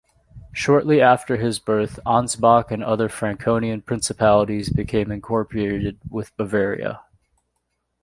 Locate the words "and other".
2.71-3.07